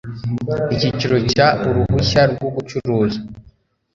[0.73, 3.19] icyiciro cya uruhushya rwo gucuruza